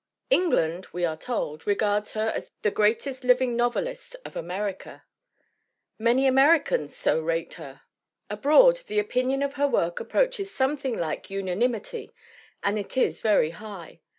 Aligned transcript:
England, 0.31 0.87
we 0.91 1.05
are 1.05 1.15
told, 1.15 1.67
regards 1.67 2.13
her 2.13 2.27
as 2.29 2.51
the 2.63 2.71
greatest 2.71 3.23
living 3.23 3.55
novelist 3.55 4.15
of 4.25 4.35
America. 4.35 5.05
Many 5.99 6.25
Americans 6.25 6.95
so 6.95 7.21
rate 7.21 7.53
her. 7.53 7.81
Abroad, 8.27 8.77
the 8.87 8.97
opinion 8.97 9.43
of 9.43 9.53
her 9.53 9.67
work 9.67 9.99
approaches 9.99 10.49
something 10.49 10.97
like 10.97 11.29
unanimity 11.29 12.09
and 12.63 12.79
it 12.79 12.97
is 12.97 13.21
very 13.21 13.51
high. 13.51 14.01